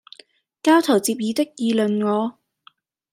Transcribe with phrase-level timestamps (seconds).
[0.63, 2.39] 交頭接耳的議論我，